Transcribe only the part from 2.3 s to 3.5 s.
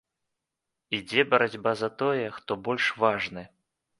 хто больш важны.